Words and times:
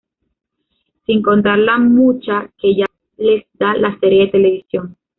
Sin 1.05 1.21
contar 1.21 1.59
la 1.59 1.77
mucha 1.77 2.49
que 2.57 2.75
ya 2.75 2.87
les 3.17 3.45
da 3.59 3.75
la 3.77 3.99
serie 3.99 4.21
de 4.25 4.31
televisión 4.31 4.97